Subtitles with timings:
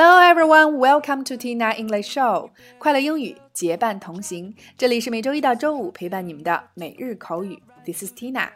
[0.00, 2.50] Hello everyone, welcome to Tina English Show。
[2.78, 7.60] 快乐英语结伴同行，这里是每周一到周五陪伴你们的每日口语。
[7.84, 8.48] This is Tina。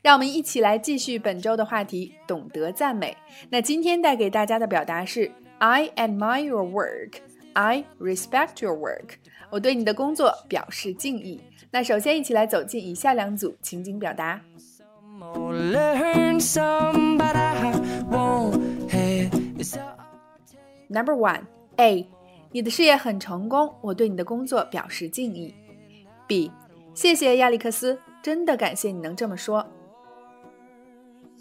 [0.00, 3.14] 让我们一起来继续本周的话题，懂得赞美。
[3.50, 7.16] 那今天带给大家的表达是 I admire your work,
[7.52, 9.16] I respect your work。
[9.50, 11.38] 我对你的工作表示敬意。
[11.70, 14.40] 那首先一起来走进以下两组情景表达。
[20.89, 21.45] Number one,
[21.77, 22.07] A，
[22.51, 25.53] 你的事业很成功，我对你的工作表示敬意。
[26.27, 26.51] B，
[26.93, 29.65] 谢谢亚历克斯，真的感谢你能这么说。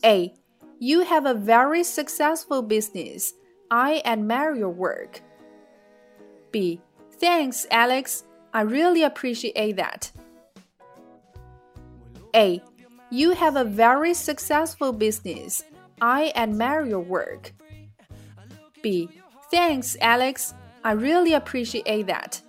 [0.03, 0.35] A,
[0.79, 3.33] you have a very successful business.
[3.69, 5.21] I admire your work.
[6.51, 6.81] B,
[7.21, 8.23] thanks, Alex.
[8.51, 10.11] I really appreciate that.
[12.35, 12.63] A,
[13.11, 15.63] you have a very successful business.
[16.01, 17.53] I admire your work.
[18.83, 19.09] B,
[19.51, 20.55] Thanks, Alex.
[20.83, 22.41] I really appreciate that.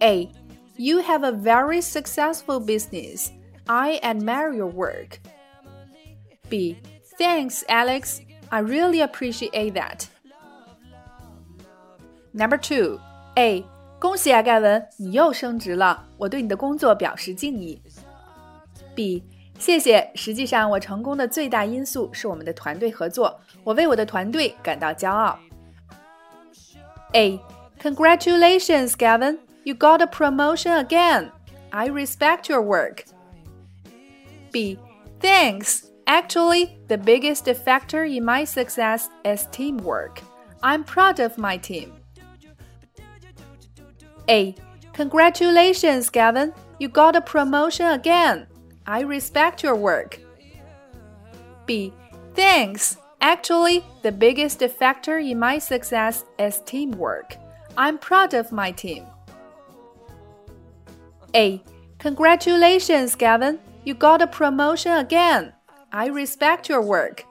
[0.00, 0.30] A.
[0.76, 3.30] You have a very successful business.
[3.68, 5.20] I admire your work.
[6.50, 6.76] B.
[7.16, 8.20] Thanks, Alex.
[8.50, 10.08] I really appreciate that.
[12.32, 12.98] Number two.
[13.36, 13.64] A.
[14.00, 17.80] 恭喜啊，盖文，你又升职了，我对你的工作表示敬意。
[18.94, 19.22] B.
[19.58, 20.10] 谢谢。
[20.14, 23.40] 实际上，我成功的最大因素是我们的团队合作。
[23.62, 25.38] 我为我的团队感到骄傲。
[27.12, 27.40] A.
[27.80, 29.38] Congratulations, Gavin.
[29.62, 31.30] You got a promotion again.
[31.70, 33.04] I respect your work.
[34.52, 34.78] B.
[35.20, 35.84] Thanks.
[36.06, 40.20] Actually, the biggest factor in my success is teamwork.
[40.60, 41.92] I'm proud of my team.
[44.28, 44.54] A.
[44.92, 46.52] Congratulations, Gavin.
[46.78, 48.46] You got a promotion again.
[48.89, 50.19] I respect your work.
[51.67, 51.93] B.
[52.33, 52.97] Thanks.
[53.21, 57.37] Actually, the biggest factor in my success is teamwork.
[57.77, 59.05] I'm proud of my team.
[61.35, 61.61] A.
[61.99, 63.59] Congratulations, Gavin.
[63.83, 65.53] You got a promotion again.
[65.93, 67.25] I respect your work.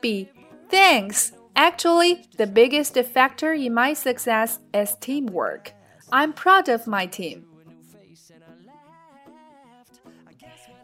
[0.00, 0.30] B.
[0.68, 1.30] Thanks.
[1.54, 5.74] Actually, the biggest factor in my success is teamwork.
[6.10, 7.44] I'm proud of my team.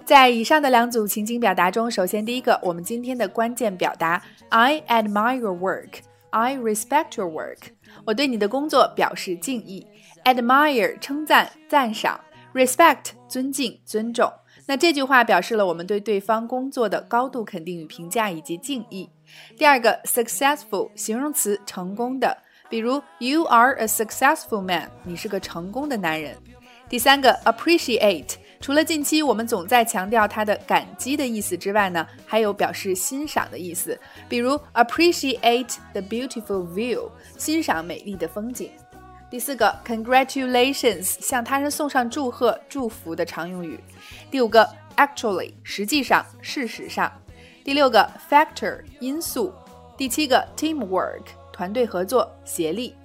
[0.04, 6.00] 在以上的两组情景表达中，首先第一个，我们今天的关键表达：I admire your work.
[6.28, 7.59] I respect your work.
[8.04, 9.87] 我对你的工作表示敬意。
[10.25, 12.20] Admire 称赞、赞赏
[12.53, 14.31] ；respect 尊敬、尊重。
[14.66, 19.09] 那这句话表示了我们对对方工作的高度肯定与评价以及敬意。
[19.56, 22.36] 第二个，successful 形容词，成功的，
[22.69, 24.91] 比如 You are a successful man.
[25.03, 26.36] 你是个成功的男人。
[26.91, 28.34] 第三个，appreciate。
[28.64, 38.70] 除了近期我们总在强调它的感激的意思之外呢，还有表示欣赏的意思，比如 appreciate the beautiful view，欣赏美丽的风景。
[39.30, 43.78] 第四个，congratulations，向他人送上祝贺、祝福的常用语。
[44.30, 44.66] 第五个
[44.97, 47.12] ，actually，实际上、事实上。
[47.62, 49.53] 第六个，factor，因素。
[49.94, 52.97] 第七个，teamwork，团队合作、协力。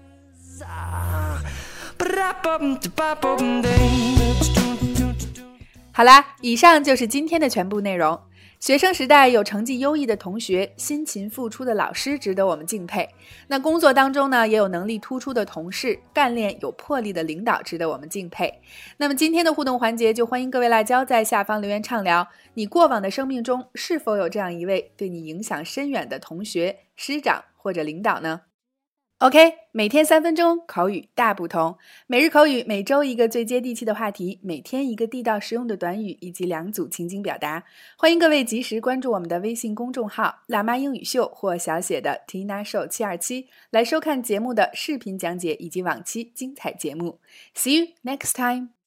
[6.00, 8.18] 好啦，以上就是今天的全部内容。
[8.62, 13.10] 学生时代有成绩优异的同学，辛勤付出的老师值得我们敬佩。
[13.50, 18.62] 那工作当中呢，也有能力突出的同事，干练有魄力的领导值得我们敬佩。
[18.96, 28.44] 那么今天的互动环节，就欢迎各位辣椒在下方留言畅聊，你过往的生命中是否有这样一位对你影响深远的同学、师长或者领导呢
[29.20, 31.78] ？OK，每天三分钟口语大不同。
[32.08, 37.66] 每日口语，每周一个最接地气的话题，每天一个地道实用的短语以及两组情景表达。
[37.98, 47.20] 欢迎各位及时关注我们的微信公众号“辣妈英语秀”或小写的 Tina Show 七二七，来收看节目的视频讲解以及往期精彩节目。
[47.54, 48.79] See you next time.